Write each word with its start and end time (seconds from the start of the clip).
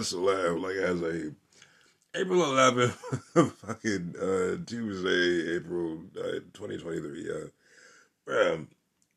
must 0.00 0.14
laugh 0.14 0.56
like 0.58 0.76
as 0.76 1.02
a 1.02 1.30
April 2.14 2.40
11th, 2.40 3.52
fucking 3.52 4.14
uh, 4.16 4.64
Tuesday, 4.64 5.56
April 5.56 5.98
uh, 6.18 6.40
2023. 6.54 7.28
Yeah, 7.28 7.34
Bruh. 8.26 8.66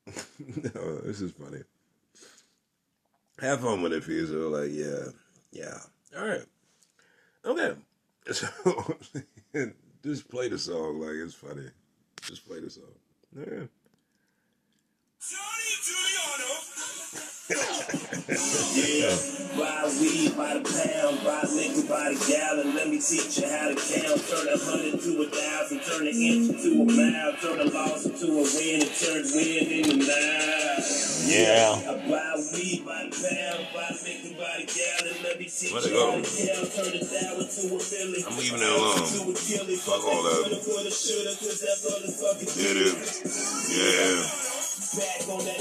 no, 0.76 0.98
this 0.98 1.22
is 1.22 1.32
funny. 1.32 1.62
Have 3.40 3.62
fun 3.62 3.82
with 3.82 3.94
it, 3.94 4.04
Fizo. 4.04 4.52
Like, 4.52 4.72
yeah, 4.74 5.12
yeah. 5.54 5.78
All 6.20 6.28
right, 6.28 6.46
okay. 7.46 7.76
So 8.32 8.48
just 10.04 10.30
play 10.30 10.50
the 10.50 10.58
song 10.58 11.00
like 11.00 11.16
it's 11.16 11.34
funny. 11.34 11.70
Just 12.24 12.46
play 12.46 12.60
the 12.60 12.70
song. 12.70 12.84
Yeah. 13.38 13.64
Yeah, 17.50 17.58
buy 19.60 19.84
weed 20.00 20.32
by 20.32 20.56
the 20.56 20.64
pound, 20.64 21.20
buy 21.28 21.44
liquor 21.52 21.84
by 21.92 22.16
the 22.16 22.26
gallon. 22.32 22.74
Let 22.74 22.88
me 22.88 23.04
teach 23.04 23.36
you 23.36 23.48
how 23.52 23.68
to 23.68 23.76
count. 23.76 24.24
Turn 24.32 24.48
a 24.48 24.56
hundred 24.64 25.04
to 25.04 25.12
a 25.20 25.28
thousand, 25.28 25.84
turn 25.84 26.08
an 26.08 26.16
inch 26.16 26.56
into 26.56 26.80
a 26.80 26.86
mile, 26.88 27.36
turn 27.44 27.60
a 27.60 27.68
loss 27.68 28.06
into 28.08 28.32
a 28.32 28.48
win, 28.48 28.88
and 28.88 28.96
turn 28.96 29.28
win 29.36 29.60
into 29.76 30.08
nine. 30.08 30.80
Yeah. 31.28 31.84
Buy 32.08 32.40
weed 32.56 32.88
by 32.88 33.12
the 33.12 33.16
pound, 33.20 33.68
buy 33.76 33.92
liquor 33.92 34.40
by 34.40 34.64
the 34.64 34.68
gallon. 34.72 35.20
Let 35.28 35.36
me 35.36 35.52
teach 35.52 35.68
you 35.68 35.76
how 35.76 35.84
to 35.84 36.24
count. 36.24 36.72
Turn 36.80 36.96
a 36.96 37.04
thousand 37.04 37.52
to 37.60 37.76
a 37.76 37.84
million. 37.92 38.24
I'm 38.24 38.40
leaving 38.40 38.64
it 38.64 38.72
alone. 38.72 39.04
Killing. 39.36 39.84
Fuck 39.84 40.00
all 40.08 40.24
that. 40.24 40.48
That 40.48 40.64
Did 42.56 42.88
it. 42.88 42.96
Yeah. 43.68 44.43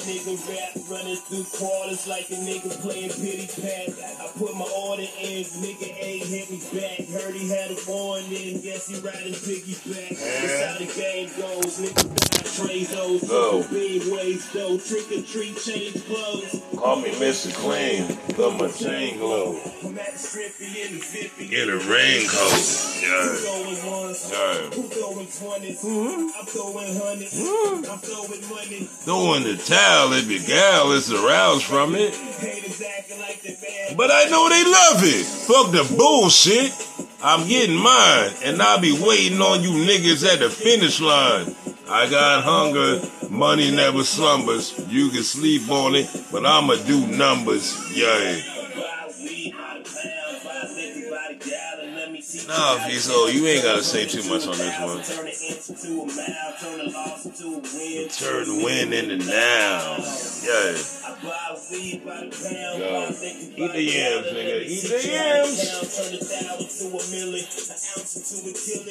Back 0.02 0.10
on 0.10 0.14
that 0.14 0.26
nigga 0.26 0.48
rap, 0.48 0.90
running 0.90 1.16
through 1.16 1.44
quarters 1.58 2.06
like 2.06 2.30
a 2.30 2.34
nigga 2.34 2.70
playing 2.80 3.10
pity 3.10 3.46
pat. 3.46 3.88
I 4.20 4.28
put 4.38 4.54
my 4.56 4.68
order 4.76 5.02
in, 5.02 5.44
nigga 5.44 5.94
A 5.96 6.18
hit 6.18 6.50
me 6.50 6.58
back. 6.72 7.06
Heard 7.08 7.34
he 7.34 7.48
had 7.48 7.70
a 7.70 7.76
warning, 7.88 8.60
guess 8.62 8.88
he 8.88 9.00
riding 9.00 9.32
piggyback. 9.32 10.18
That's 10.18 10.64
how 10.64 10.78
the 10.78 11.00
game 11.00 11.28
goes, 11.38 11.80
nigga 11.80 12.32
trade 12.56 12.86
those. 12.88 13.28
Go. 13.28 13.64
Big 13.70 14.02
ways 14.12 14.50
though, 14.52 14.78
trick 14.78 15.10
or 15.12 15.22
treat, 15.22 15.56
change 15.58 16.04
clothes. 16.06 16.62
Call 16.76 16.96
me 16.96 17.10
Mr. 17.12 17.54
Clean, 17.54 18.18
but 18.36 18.58
my 18.58 18.70
chain 18.70 19.18
glow. 19.18 19.60
I'm 19.84 19.98
at 19.98 20.12
the 20.12 20.18
strippy 20.18 20.86
in 20.86 20.94
the 20.94 21.00
50. 21.00 21.48
Get 21.48 21.68
a 21.68 21.78
raincoat. 21.78 23.02
Yeah. 23.02 23.34
throwing 23.38 24.02
ones? 24.02 24.30
Yeah. 24.30 24.70
Who 24.70 24.92
20s? 25.32 25.80
Mm-hmm. 25.80 26.38
I'm 26.38 26.46
throwing 26.46 26.94
hundreds. 26.96 27.34
Mm-hmm. 27.34 27.90
I'm 27.90 27.98
throwing 27.98 28.48
money. 28.48 28.84
Throwing 29.04 29.42
the 29.44 29.56
towel 29.56 29.91
if 30.12 30.30
your 30.30 30.42
gal 30.46 30.92
is 30.92 31.12
aroused 31.12 31.64
from 31.64 31.94
it. 31.94 32.12
But 33.96 34.10
I 34.10 34.24
know 34.30 34.48
they 34.48 34.64
love 34.64 35.02
it. 35.04 35.24
Fuck 35.24 35.72
the 35.72 35.96
bullshit. 35.96 36.72
I'm 37.22 37.46
getting 37.46 37.76
mine, 37.76 38.30
and 38.44 38.60
I'll 38.60 38.80
be 38.80 38.92
waiting 38.92 39.40
on 39.40 39.62
you 39.62 39.70
niggas 39.70 40.26
at 40.26 40.40
the 40.40 40.50
finish 40.50 41.00
line. 41.00 41.54
I 41.88 42.08
got 42.10 42.42
hunger, 42.42 43.00
money 43.28 43.70
never 43.70 44.02
slumbers. 44.02 44.74
You 44.88 45.10
can 45.10 45.22
sleep 45.22 45.70
on 45.70 45.94
it, 45.94 46.08
but 46.32 46.44
I'ma 46.46 46.76
do 46.86 47.06
numbers. 47.06 47.76
Yeah. 47.94 48.51
Nah, 52.52 52.76
Fizo, 52.84 53.32
you 53.32 53.46
ain't 53.46 53.64
gotta 53.64 53.82
say 53.82 54.04
too 54.04 54.22
much 54.28 54.46
on 54.46 54.58
this 54.58 54.78
one. 54.78 55.02
Turn 58.10 58.62
win 58.62 58.92
into 58.92 59.16
now. 59.24 59.96
Yeah. 60.44 60.76
Yo, 62.76 63.08
eat 63.56 63.72
the 63.72 63.82
yams, 63.82 64.26
nigga. 64.26 64.56
Eat 64.66 64.84
the 64.84 65.00
yams. 65.08 65.58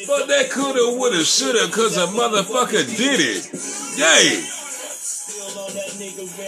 But 0.08 0.26
that 0.28 0.50
coulda, 0.50 0.98
woulda, 0.98 1.24
shoulda, 1.24 1.68
cause 1.72 1.98
a 1.98 2.08
motherfucker 2.08 2.84
did 2.98 3.20
it. 3.20 3.46
Yay. 3.96 4.42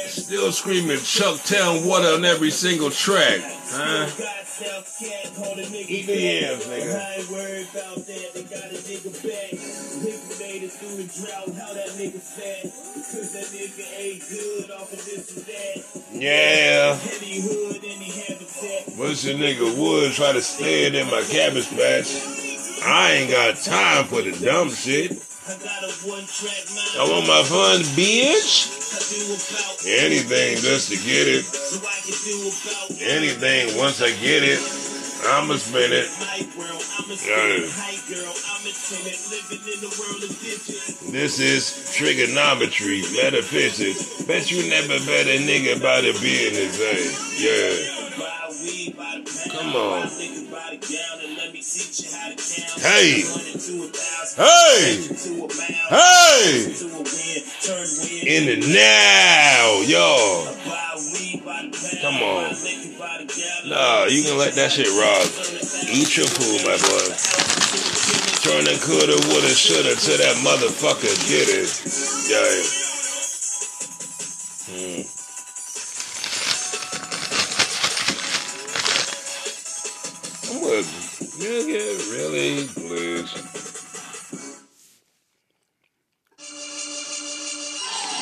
Still 0.09 0.51
screaming 0.51 0.97
Chucktown 0.97 1.85
water 1.87 2.07
on 2.07 2.25
every 2.25 2.49
single 2.49 2.89
track. 2.89 3.41
Huh? 3.43 4.09
Eat 5.87 6.05
the 6.07 6.17
yams, 6.17 6.63
nigga. 6.65 6.95
I 6.95 7.15
ain't 7.15 7.29
worried 7.29 7.67
about 7.71 7.95
that. 7.95 8.33
They 8.33 8.43
got 8.43 8.71
a 8.71 8.79
nigga 8.87 9.11
back. 9.23 9.51
Liquidated 10.03 10.71
through 10.71 10.95
the 10.97 11.07
drought. 11.11 11.49
How 11.59 11.73
that 11.73 11.89
nigga 11.99 12.19
fat? 12.19 12.63
Because 12.63 13.33
that 13.33 13.45
nigga 13.51 13.83
ain't 13.99 14.21
good 14.29 14.71
off 14.71 14.93
of 14.93 15.03
this 15.05 15.35
and 15.35 15.45
that. 15.45 16.21
Yeah. 16.21 16.97
Any 17.17 17.41
hood, 17.41 17.77
any 17.83 18.11
habitat. 18.11 18.97
Wish 18.97 19.25
a 19.25 19.33
nigga 19.33 19.77
would 19.77 20.13
try 20.13 20.31
to 20.31 20.41
stand 20.41 20.95
in 20.95 21.07
my 21.07 21.21
cabbage 21.23 21.69
patch. 21.69 22.09
I 22.85 23.11
ain't 23.13 23.31
got 23.31 23.55
time 23.57 24.05
for 24.05 24.21
the 24.21 24.31
dumb 24.43 24.69
shit. 24.69 25.11
I 25.47 25.57
got 25.59 25.83
a 25.83 25.91
one 26.07 26.23
track 26.23 26.63
mind. 26.71 26.95
I 26.99 27.03
want 27.11 27.27
my 27.27 27.43
fun, 27.43 27.81
bitch. 27.99 28.71
I 28.93 28.99
do 29.09 29.33
about 29.33 29.85
Anything 29.85 30.57
just 30.57 30.91
to 30.91 30.97
get 30.97 31.27
it. 31.27 31.43
so 31.45 31.81
I 31.85 31.99
can 32.03 32.15
do 32.23 32.47
about 32.47 33.01
Anything 33.01 33.77
once 33.77 34.01
I 34.01 34.11
get 34.21 34.43
it, 34.43 34.59
I'ma 35.25 35.55
spend 35.55 35.93
it. 35.93 36.07
Hype 36.19 36.55
world, 36.57 36.83
I'm 36.99 37.09
a 37.09 37.15
Yeah. 37.15 37.67
hype 37.71 38.03
girl, 38.07 38.33
I'm 38.51 38.63
a 38.67 38.73
tenant, 38.73 39.19
living 39.31 39.63
in 39.73 39.79
the 39.81 39.91
world 39.99 40.23
of 40.23 40.33
digits. 40.41 40.99
This 41.11 41.39
is 41.39 41.91
trigonometry, 41.95 43.03
metaphysics. 43.15 44.23
Bet 44.23 44.51
you 44.51 44.67
never 44.69 44.99
bet 45.05 45.27
a 45.27 45.37
nigga 45.39 45.77
about 45.77 46.03
a 46.05 46.13
business, 46.19 46.79
eh? 46.79 47.03
Yeah. 47.39 48.19
Buy 48.19 48.53
weed 48.61 48.97
by 48.97 49.21
the 49.23 49.31
pound, 49.31 49.51
Come 49.51 49.75
on. 49.75 50.01
buy 50.01 50.15
liquor 50.17 50.51
by 50.51 50.77
the 50.77 50.87
gallon, 50.87 51.37
let 51.37 51.53
me 51.53 51.59
teach 51.61 52.01
you 52.03 52.11
how 52.11 52.29
to 52.29 52.35
count. 52.35 52.81
Hey. 52.81 53.21
Hundred 53.23 53.61
to 53.61 53.73
a 53.83 53.87
thousand, 53.87 54.43
Hey! 54.43 55.07
to 55.23 55.31
a 55.33 55.47
mile, 55.47 55.87
Hey! 55.89 56.73
to 56.73 56.85
a 56.85 56.99
win, 56.99 57.41
turn 57.63 57.87
win. 58.03 58.27
In 58.27 58.43
the 58.61 58.73
now, 58.73 59.81
y'all. 59.87 60.47
Come 62.01 62.15
on. 62.23 62.55
Nah, 63.67 64.05
you 64.05 64.23
can 64.23 64.37
let 64.37 64.53
that 64.55 64.71
shit 64.71 64.87
rock. 64.95 65.27
Eat 65.91 66.15
your 66.15 66.27
food, 66.27 66.63
my 66.63 66.77
boy. 66.79 67.11
Turn 68.43 68.63
the 68.63 68.79
coulda, 68.79 69.19
woulda, 69.27 69.49
shoulda 69.49 69.95
to 69.95 70.17
that 70.17 70.35
motherfucker 70.43 71.11
get 71.27 71.49
it. 71.51 71.71
Yeah. 72.31 72.63
Hmm. 74.69 75.03
I'm 80.51 80.61
with 80.61 80.87
you. 81.39 81.67
get 81.67 81.99
really 82.11 82.67
blues. 82.75 83.33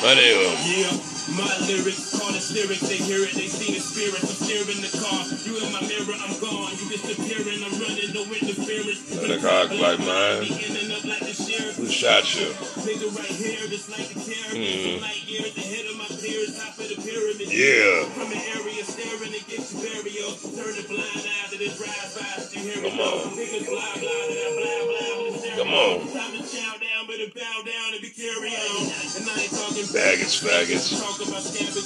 But 0.02 0.18
anyway, 0.18 0.56
Yeah, 0.66 0.90
my 1.36 1.66
lyrics, 1.68 2.11
call 2.42 2.56
it 2.56 2.66
lyrics, 2.66 2.88
they 2.88 2.96
hear 2.96 3.22
it, 3.22 3.34
they 3.34 3.46
see 3.46 3.74
the 3.74 3.80
spirit, 3.80 4.18
I'm 4.18 4.34
steering 4.34 4.80
the 4.82 4.90
car, 4.98 5.22
you 5.46 5.58
in 5.62 5.70
my 5.72 5.82
mirror, 5.86 6.16
I'm 6.18 6.34
gone, 6.40 6.72
you 6.78 6.88
disappearing, 6.90 7.62
I'm 7.62 7.74
running, 7.78 8.10
no 8.14 8.22
interference. 8.26 9.02
Let 9.14 9.30
a 9.30 9.40
cock 9.40 9.70
like 9.78 9.98
mine. 10.02 10.42
Be 10.42 10.50
ending 10.66 10.90
up 10.90 11.04
like 11.04 11.22
the 11.22 11.34
sheriff. 11.34 11.76
who 11.76 11.86
shot 11.86 12.26
you? 12.34 12.50
Nigga 12.82 13.14
right 13.14 13.36
here, 13.36 13.62
it's 13.70 13.88
like 13.90 14.10
terrorist. 14.10 14.58
Mm. 14.58 15.00
Light 15.02 15.22
years 15.26 15.54
ahead 15.56 15.86
of 15.86 15.96
my 15.98 16.10
peers, 16.18 16.58
top 16.58 16.78
of 16.78 16.88
the 16.88 16.98
pyramid. 16.98 17.48
Yeah. 17.52 18.10
From 18.16 18.32
an 18.32 18.42
area 18.58 18.82
staring 18.84 19.32
to 19.32 19.42
get 19.46 19.62
your 19.62 19.78
burial. 19.82 20.32
Turn 20.56 20.74
a 20.74 20.84
blind 20.88 21.22
eye 21.22 21.46
to 21.52 21.56
the 21.58 21.70
drive-by, 21.78 22.32
you 22.52 22.60
hear 22.64 22.78
me 22.82 22.90
Come 22.90 23.00
on. 23.00 23.38
Niggas 23.38 23.66
blah, 23.70 23.94
blah, 24.02 24.22
blah, 24.30 24.50
blah, 24.56 24.82
blah, 24.82 25.30
blah. 25.30 25.56
Come 25.62 25.72
on. 25.74 25.94
Time 26.10 26.32
to 26.34 26.42
chow 26.42 26.74
down, 26.80 27.06
better 27.06 27.30
bow 27.30 27.58
down 27.62 27.88
and 27.94 28.02
be 28.02 28.10
carry 28.10 28.50
on. 28.50 28.82
And 29.14 29.24
I 29.30 29.46
ain't 29.46 29.52
talking 29.52 29.86
Faggots, 29.86 30.40
faggots. 30.40 30.96
Talk 30.96 31.20
about 31.28 31.42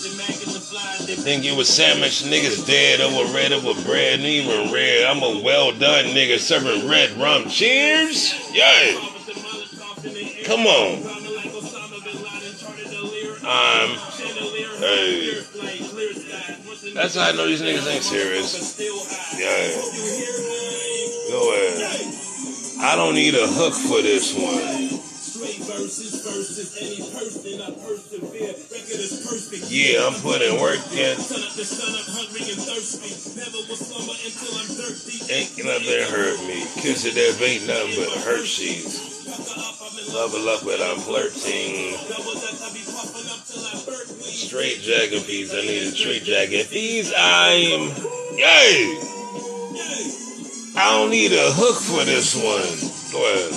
and 0.07 0.36
Think 1.27 1.43
you 1.43 1.57
was 1.57 1.69
sandwich 1.69 2.23
niggas 2.23 2.65
dead 2.69 3.01
over 3.01 3.35
red 3.35 3.51
over 3.51 3.75
bread, 3.83 4.21
and 4.21 4.23
even 4.23 4.73
red. 4.73 5.07
I'm 5.07 5.21
a 5.25 5.43
well 5.43 5.73
done 5.73 6.05
nigga 6.15 6.39
serving 6.39 6.89
red 6.89 7.11
rum. 7.19 7.49
Cheers! 7.49 8.33
Yeah! 8.55 8.93
Come 10.45 10.69
on. 10.69 11.03
I'm. 13.45 13.89
Hey. 14.79 15.43
That's 16.95 17.17
how 17.17 17.23
I 17.23 17.33
know 17.33 17.49
these 17.49 17.61
niggas 17.61 17.93
ain't 17.93 18.05
serious. 18.05 18.79
Yeah. 19.37 19.73
Go 21.29 21.53
ahead. 21.55 22.15
I 22.79 22.95
don't 22.95 23.17
need 23.17 23.35
a 23.35 23.49
hook 23.49 23.75
for 23.75 24.01
this 24.01 24.33
one. 24.33 24.96
Verses 25.77 26.25
versus 26.25 26.73
any 26.81 27.05
person 27.13 27.61
I 27.61 27.69
persevere. 27.85 28.57
Record 28.73 28.97
is 28.97 29.21
perfect. 29.29 29.69
Yeah, 29.69 30.09
I'm 30.09 30.17
putting 30.25 30.57
work 30.57 30.81
in. 30.97 31.21
Sun 31.21 31.45
up 31.45 31.53
the 31.53 31.69
sun 31.69 31.93
up, 31.93 32.09
hungry 32.17 32.49
and 32.49 32.57
thirsty. 32.65 33.13
Never 33.37 33.61
summer 33.77 34.17
until 34.17 34.57
I'm 34.57 34.73
thirsty. 34.73 35.21
Ain't 35.29 35.53
nothing 35.61 36.01
hurt 36.09 36.41
me. 36.49 36.65
Kiss 36.81 37.05
it 37.05 37.21
up 37.21 37.37
ain't 37.45 37.69
nothing 37.69 37.93
but 37.93 38.09
Hershey's. 38.25 39.05
Level 40.17 40.49
up 40.49 40.65
when 40.65 40.81
I'm 40.81 40.97
flirting. 40.97 41.93
I 41.93 42.73
be 42.73 42.81
puffing 42.89 43.29
up 43.29 43.45
till 43.45 43.61
I 43.61 43.77
burp 43.85 44.09
weed. 44.17 44.33
Straight 44.33 44.81
jacket 44.81 45.29
fees. 45.29 45.53
I 45.53 45.61
need 45.61 45.83
a 45.83 45.91
straight 45.93 46.25
jacket 46.25 46.73
fees. 46.73 47.13
I'm. 47.13 47.93
Yay! 48.33 48.97
I 50.79 50.97
don't 50.97 51.11
need 51.11 51.33
a 51.33 51.53
hook 51.53 51.77
for 51.85 52.05
this 52.05 52.33
one. 52.35 52.97
Go 53.13 53.21
ahead. 53.29 53.53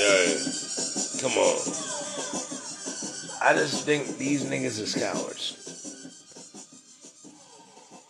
Yeah. 0.00 1.20
Come 1.20 1.32
on. 1.32 1.56
I 3.42 3.52
just 3.54 3.84
think 3.84 4.16
these 4.16 4.44
niggas 4.44 4.80
is 4.80 4.94
cowards. 4.94 5.56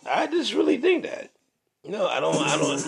I 0.05 0.27
just 0.27 0.53
really 0.53 0.77
think 0.77 1.03
that. 1.03 1.31
No, 1.91 2.07
I 2.07 2.21
don't. 2.21 2.39
I 2.39 2.55
don't. 2.55 2.79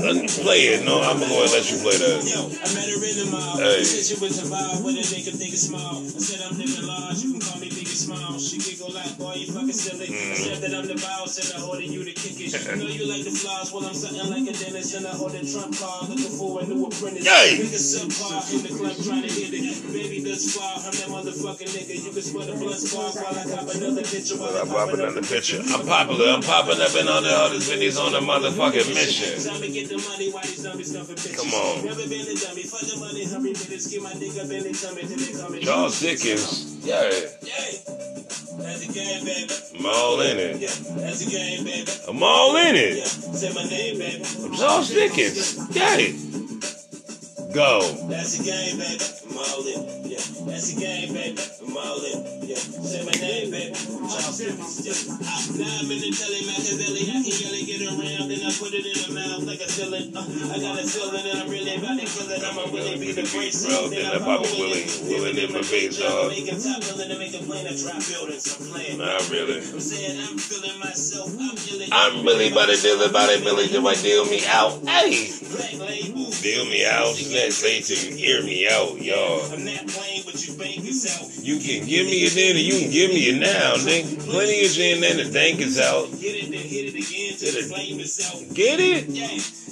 Let 0.00 0.16
me 0.16 0.28
play 0.32 0.72
it. 0.72 0.80
No, 0.80 0.96
I'm 1.04 1.20
going 1.20 1.28
to 1.28 1.52
let 1.52 1.68
you 1.68 1.76
play 1.84 1.92
that. 2.00 2.24
Yo, 2.24 2.40
I 2.48 2.66
met 2.72 2.88
her 2.88 3.04
in 3.04 3.16
the 3.20 3.28
mall. 3.28 3.60
Hey. 3.60 3.84
She 3.84 4.16
was 4.16 4.40
a 4.40 4.48
vibe 4.48 4.80
with 4.80 4.96
a 4.96 5.04
nigga 5.36 5.60
small. 5.60 6.00
I 6.00 6.16
said 6.16 6.40
I'm 6.40 6.56
living 6.56 6.88
large, 6.88 7.20
you 7.20 7.36
can 7.36 7.44
call 7.44 7.60
me 7.60 7.68
big 7.68 7.84
and 7.84 8.00
small. 8.00 8.40
She 8.40 8.56
giggle 8.64 8.96
like, 8.96 9.12
boy, 9.20 9.36
you 9.36 9.52
fucking 9.52 9.76
silly. 9.76 10.08
I 10.08 10.16
mm-hmm. 10.16 10.40
said 10.40 10.58
that 10.64 10.72
I'm 10.72 10.88
the 10.88 10.96
boss 10.96 11.36
and 11.36 11.52
I 11.52 11.68
order 11.68 11.84
you 11.84 12.00
to 12.00 12.14
kick 12.16 12.40
it. 12.40 12.56
You 12.56 12.80
know 12.80 12.88
you 12.88 13.04
like 13.04 13.28
the 13.28 13.34
flaws, 13.36 13.76
well 13.76 13.84
I'm 13.84 13.92
something 13.92 14.24
like 14.24 14.48
a 14.48 14.56
dentist 14.56 14.96
and 14.96 15.04
I 15.04 15.12
order 15.20 15.44
Trump 15.44 15.76
car 15.76 16.08
looking 16.08 16.32
for 16.32 16.60
a 16.60 16.64
new 16.64 16.88
apprentice. 16.88 17.28
Yay. 17.28 17.60
Nigga 17.60 17.76
subpar 17.76 18.40
in 18.56 18.60
the 18.64 18.72
club 18.72 18.96
trying 19.04 19.28
to 19.28 19.32
hit 19.36 19.52
it. 19.52 19.84
Baby, 19.92 20.24
thus 20.24 20.48
far, 20.56 20.80
I'm 20.80 20.96
that 20.96 21.12
motherfucking 21.12 21.76
nigga. 21.76 21.92
You 21.92 22.12
can 22.16 22.24
smell 22.24 22.48
the 22.48 22.56
blood 22.56 22.80
spark 22.80 23.20
while 23.20 23.36
I 23.36 23.44
cop 23.44 23.68
another 23.68 24.00
picture. 24.00 24.40
While 24.40 24.56
I 24.56 24.64
I'm 24.64 24.68
pop 24.72 24.88
popping 24.88 25.04
another 25.04 25.24
picture. 25.28 25.60
I'm 25.60 25.84
popular. 25.84 26.32
I'm 26.32 26.40
popping 26.40 26.80
up 26.80 26.96
in 26.96 27.04
all 27.04 27.20
the 27.20 27.36
other 27.36 27.60
on 27.98 28.12
the 28.12 28.20
motherfucking 28.20 28.88
mission. 28.94 29.34
Time 29.42 29.60
to 29.60 29.68
get 29.68 29.88
the 29.88 29.98
money 29.98 30.30
while 30.32 30.42
these 30.42 30.62
zombies 30.62 30.92
come 30.94 31.04
for 31.06 31.14
bitches. 31.14 31.36
Come 31.36 31.52
on. 31.54 31.84
Never 31.84 32.06
been 32.08 32.26
a 32.26 32.34
dummy. 32.34 32.62
Fuck 32.62 32.80
the 32.86 32.96
money, 33.00 33.24
hurry 33.26 33.52
minutes. 33.52 33.86
Get 33.90 34.02
my 34.02 34.12
dick 34.14 34.34
up 34.38 34.50
in 34.50 34.62
their 34.62 34.72
tummy 34.72 35.02
till 35.02 35.18
they 35.18 35.32
come 35.34 35.54
in. 35.54 35.62
Charles 35.62 36.00
Dickens. 36.00 36.78
Yeah. 36.86 37.02
Yay. 37.42 37.82
That's 38.58 38.82
a 38.88 38.92
game, 38.92 39.24
baby. 39.24 39.54
I'm 39.78 39.86
all 39.86 40.20
in 40.20 40.36
it. 40.38 40.56
Yeah, 40.58 40.74
that's 40.98 41.22
a 41.26 41.30
game, 41.30 41.64
baby. 41.64 41.90
I'm 42.08 42.22
all 42.22 42.56
in 42.56 42.74
it. 42.74 43.04
say 43.06 43.52
my 43.54 43.62
name, 43.64 43.98
baby. 43.98 44.24
I'm 44.42 44.54
Charles 44.54 44.90
Dickens. 44.90 45.58
Yeah. 45.74 45.96
Go. 47.54 47.80
That's 48.10 48.38
a 48.38 48.42
game, 48.44 48.78
baby. 48.78 49.04
I'm 49.30 49.38
all 49.38 49.62
in. 49.66 50.10
Yeah, 50.10 50.20
that's 50.44 50.74
a 50.74 50.80
game, 50.80 51.14
baby. 51.14 51.40
I'm 51.64 51.76
all 51.76 52.02
in. 52.02 52.48
Yeah, 52.48 52.56
say 52.56 53.04
my 53.06 53.12
name, 53.22 53.50
baby. 53.50 53.72
Charles 53.78 54.38
Dickens. 54.38 54.84
Yeah. 54.84 55.16
Ah, 55.22 55.38
Now 55.56 55.78
I'm 55.80 55.90
in 55.90 55.98
the 56.02 56.10
telly 56.12 56.42
Machiavelli. 56.44 57.02
I 57.08 57.22
can 57.22 57.37
I 58.48 58.50
put 58.56 58.72
it 58.72 58.80
in 58.80 59.12
my 59.12 59.20
mouth 59.20 59.44
like 59.44 59.60
a 59.60 59.68
ceiling. 59.68 60.16
Uh, 60.16 60.24
I 60.24 60.56
got 60.56 60.80
a 60.80 60.86
ceiling 60.86 61.20
and 61.20 61.38
I'm 61.38 61.50
really 61.52 61.74
about 61.76 62.00
to 62.00 62.06
kill 62.08 62.32
it. 62.32 62.40
I'ma 62.40 62.64
really 62.72 62.96
be 62.96 63.12
the 63.12 63.28
brace. 63.28 63.60
Bro, 63.66 63.92
then 63.92 64.08
I 64.08 64.16
pop 64.24 64.40
a 64.40 64.48
Willie. 64.56 64.88
Willie 65.04 65.44
in 65.44 65.52
my 65.52 65.60
face, 65.60 66.00
dog. 66.00 66.32
Make 66.32 66.48
him 66.48 66.56
top 66.56 66.80
willing 66.88 67.12
to 67.12 67.18
make 67.20 67.36
a 67.36 67.44
plane 67.44 67.68
of 67.68 67.76
drop 67.76 68.00
buildings. 68.08 68.48
I'm 68.56 68.72
playing. 68.72 68.96
Not 68.96 69.20
really. 69.28 69.60
I'm 69.60 69.84
saying 69.84 70.16
I'm 70.16 70.40
feeling 70.40 70.80
myself. 70.80 71.28
I'm 71.28 71.60
really. 71.68 71.88
I'm 71.92 72.24
really 72.24 72.48
about 72.48 72.72
to 72.72 72.80
deal 72.80 73.04
about 73.04 73.28
it, 73.28 73.44
Billy. 73.44 73.68
Do 73.68 73.84
I 73.84 73.94
deal 74.00 74.24
me 74.24 74.40
out? 74.48 74.80
Hey. 74.88 75.28
Deal 76.40 76.64
me 76.72 76.88
out. 76.88 77.12
Let's 77.28 77.60
say 77.60 77.84
to 77.84 77.94
hear 78.16 78.40
me 78.40 78.64
out, 78.64 78.96
y'all. 78.96 79.44
I'm 79.52 79.60
not 79.60 79.84
playing, 79.92 80.24
but 80.24 80.40
you 80.40 80.56
bank 80.56 80.88
is 80.88 81.04
out. 81.04 81.28
You 81.44 81.60
can 81.60 81.84
give 81.84 82.08
me 82.08 82.24
it 82.24 82.32
then, 82.32 82.56
or 82.56 82.64
you 82.64 82.80
can 82.80 82.90
give 82.90 83.10
me 83.12 83.28
it 83.28 83.40
now. 83.44 83.76
Nigga. 83.76 84.24
Plenty 84.24 84.64
of 84.64 84.72
gin 84.72 85.04
and 85.04 85.18
the 85.20 85.28
dank 85.28 85.60
is 85.60 85.78
out. 85.78 86.08
Hit 86.16 86.37
again 87.48 87.62
till 87.62 87.68
the 87.68 87.74
flame 87.74 88.00
is 88.00 88.20
out. 88.26 88.54
Get 88.54 88.80
it? 88.80 89.08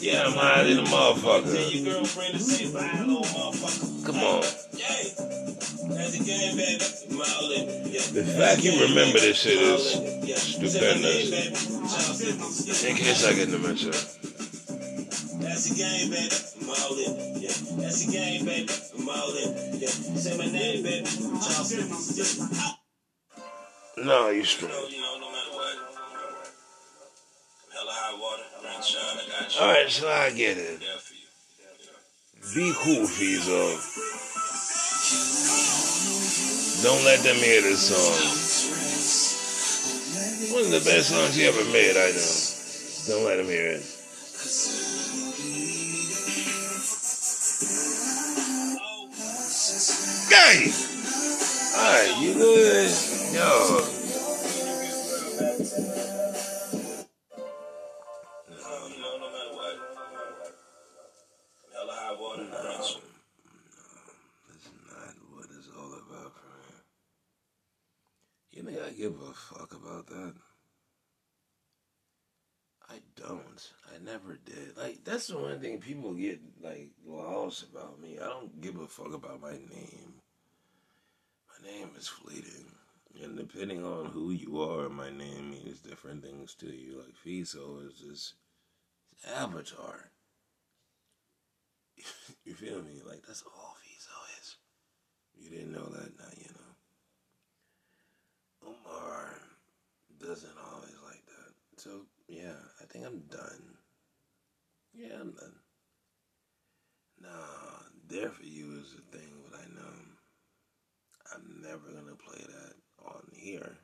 Yeah. 0.01 0.25
I'm 0.27 0.33
high 0.33 0.65
than 0.65 0.79
a 0.79 0.83
motherfucker. 0.83 1.75
your 1.75 1.95
girlfriend 1.95 2.35
to 2.35 2.41
say 2.41 2.73
bye, 2.73 3.01
little 3.01 3.23
motherfucker. 3.23 4.07
Come 4.07 4.17
on. 4.17 4.43
Yeah. 4.73 5.97
That's 5.97 6.15
a 6.15 6.25
game, 6.25 6.57
baby. 6.57 6.85
I'm 7.11 7.21
all 7.21 7.51
in. 7.53 7.93
Yeah. 7.93 8.01
The 8.13 8.25
fact 8.25 8.63
you 8.63 8.73
remember 8.73 9.19
this 9.21 9.39
shit 9.39 9.61
is 9.61 9.93
stupendous. 10.41 10.73
Say 10.73 10.95
my 10.95 11.01
name, 11.01 11.31
baby. 11.31 11.57
Charles 11.57 12.19
Dickens. 12.19 12.83
Yeah. 12.83 12.91
in 12.91 12.97
case 12.97 13.25
I 13.27 13.35
get 13.35 13.51
dementia. 13.51 13.93
That's 15.41 15.69
the 15.69 15.75
game, 15.77 16.11
baby. 16.11 16.35
I'm 16.61 16.71
all 16.71 16.99
in. 16.99 17.41
Yeah. 17.41 17.55
That's 17.79 18.05
the 18.05 18.13
game, 18.13 18.45
baby. 18.45 18.73
I'm 18.99 19.09
all 19.09 19.37
in. 19.37 19.81
Yeah. 19.81 19.89
Say 19.89 20.37
my 20.37 20.47
name, 20.47 20.83
baby. 20.83 21.07
Charles. 21.07 21.73
No, 23.99 24.29
you 24.29 24.45
strong. 24.45 24.71
All 29.61 29.69
right, 29.69 29.91
so 29.91 30.09
I 30.09 30.31
get 30.31 30.57
it. 30.57 30.81
Be 32.55 32.73
cool, 32.77 33.07
Fizo. 33.07 33.77
Don't 36.83 37.05
let 37.05 37.21
them 37.21 37.37
hear 37.37 37.63
this 37.63 37.89
song. 37.89 38.17
One 40.55 40.65
of 40.65 40.71
the 40.71 40.81
best 40.91 41.11
songs 41.11 41.37
you 41.39 41.49
ever 41.49 41.65
made, 41.73 41.97
I 41.97 42.13
know. 42.13 42.47
Don't 43.09 43.25
let 43.25 43.37
them 43.37 43.47
hear 43.47 43.73
it. 43.73 43.83
Hey! 50.29 50.73
Alright, 51.77 52.23
you 52.23 52.35
good? 52.35 53.26
I 72.97 73.01
don't. 73.21 73.73
I 73.95 74.03
never 74.03 74.39
did. 74.45 74.77
Like 74.77 75.05
that's 75.05 75.27
the 75.27 75.37
one 75.37 75.61
thing 75.61 75.79
people 75.81 76.15
get 76.15 76.41
like 76.63 76.91
lost 77.07 77.65
about 77.71 78.01
me. 78.01 78.19
I 78.19 78.27
don't 78.27 78.61
give 78.61 78.77
a 78.77 78.87
fuck 78.87 79.13
about 79.13 79.43
my 79.43 79.53
name. 79.53 80.15
My 81.49 81.71
name 81.71 81.91
is 81.99 82.09
fleeting. 82.09 82.73
And 83.23 83.37
depending 83.37 83.85
on 83.85 84.07
who 84.07 84.31
you 84.31 84.61
are, 84.63 84.89
my 84.89 85.11
name 85.11 85.51
means 85.51 85.81
different 85.81 86.23
things 86.23 86.55
to 86.57 86.67
you. 86.67 86.99
Like 86.99 87.15
Fiso 87.25 87.87
is 87.87 87.99
just 87.99 88.35
avatar. 89.37 90.11
you 92.45 92.55
feel 92.55 92.83
me? 92.83 93.01
Like 93.07 93.23
that's 93.27 93.43
all 93.43 93.77
Fiso 93.83 94.41
is. 94.41 94.57
You 95.35 95.51
didn't 95.51 95.73
know 95.73 95.87
that, 95.87 96.19
now 96.19 96.31
you 96.37 96.51
know. 96.51 96.77
Omar 98.69 99.35
doesn't 100.19 100.59
always 100.73 100.97
like 101.05 101.25
that. 101.27 101.55
So 101.79 102.07
yeah, 102.29 102.55
think 102.97 103.07
I'm 103.07 103.23
done. 103.31 103.63
Yeah, 104.95 105.21
I'm 105.21 105.33
done. 105.33 105.55
Nah, 107.21 107.29
there 108.09 108.31
for 108.31 108.45
you 108.45 108.79
is 108.81 108.95
the 108.95 109.19
thing, 109.19 109.33
but 109.45 109.59
I 109.59 109.65
know 109.75 109.95
I'm 111.35 111.63
never 111.63 111.91
gonna 111.93 112.17
play 112.17 112.43
that 112.47 112.75
on 113.07 113.23
here. 113.35 113.77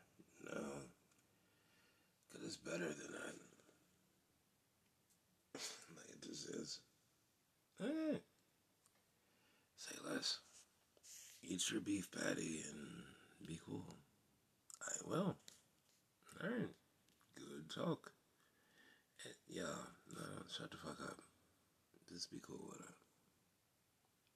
No. 0.44 0.60
Cause 2.32 2.42
it's 2.44 2.56
better 2.56 2.78
than 2.78 3.12
that. 3.12 3.34
like 5.96 6.10
it 6.10 6.22
just 6.28 6.48
is. 6.48 6.80
Eh. 7.82 8.18
Say 9.76 9.96
less. 10.08 10.38
Eat 11.42 11.70
your 11.70 11.80
beef 11.80 12.08
patty 12.10 12.62
and 12.70 13.46
be 13.46 13.58
cool. 13.66 13.96
I 14.80 15.08
will. 15.08 15.36
Alright. 16.42 16.68
Good 17.36 17.70
talk. 17.74 18.12
Yeah, 19.52 19.64
no, 20.16 20.24
shut 20.48 20.70
the 20.70 20.78
fuck 20.78 20.96
up. 21.04 21.20
Just 22.08 22.30
be 22.30 22.40
cool 22.40 22.70
with 22.70 22.80
it. 22.80 23.01